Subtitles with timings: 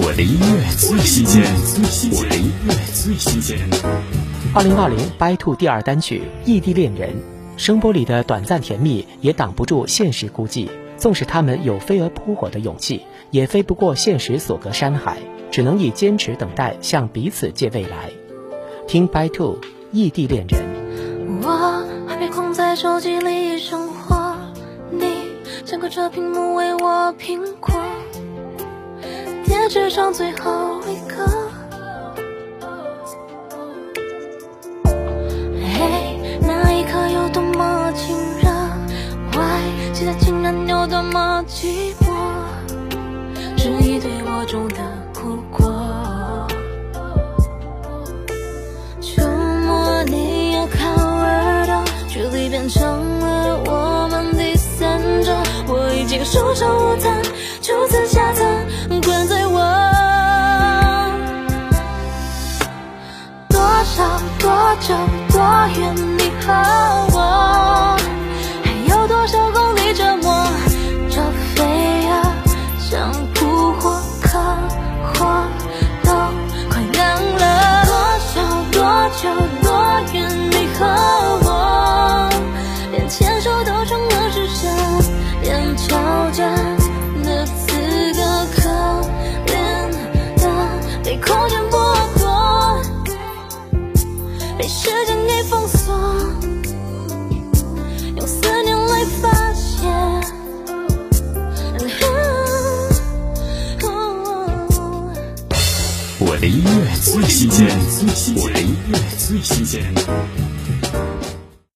[0.00, 1.42] 我的音乐最新鲜，
[2.12, 3.58] 我的音乐最新鲜。
[4.54, 7.10] 二零二零 by two 第二单曲《异地恋人》，
[7.56, 10.68] 声波里的短暂甜蜜也挡不住现实孤寂。
[10.96, 15.16] 纵使他们有飞蛾扑火的勇气，也飞不过现实所隔山海，
[15.50, 18.12] 只能以坚持等待向彼此借未来。
[18.86, 19.58] 听 by two
[19.90, 20.62] 《异地恋人》。
[21.44, 24.36] 我还被困在手机里生活，
[24.92, 25.06] 你
[25.64, 27.40] 想隔着屏幕为我苹
[29.68, 29.70] 果。
[29.70, 31.26] 纸上最后一个，
[35.76, 38.48] 嘿，那一刻有多么亲热
[39.32, 42.14] ，，Why，现在竟然有多么寂寞，
[43.58, 44.76] 是一堆我种的
[45.12, 45.68] 苦果。
[49.02, 52.82] 触摸你要靠耳朵，距离变成
[53.20, 57.10] 了我们第三者，我已经束手无策，
[57.60, 58.46] 就此下层
[63.98, 64.28] 到。
[64.38, 64.94] 多久
[65.30, 65.40] 多
[65.76, 65.94] 远？
[66.16, 66.30] 你
[94.68, 95.98] 时间给封锁，
[98.16, 99.88] 用思念来发泄。
[106.20, 107.66] 我的音乐最新鲜，
[108.36, 109.82] 我的音乐最新鲜。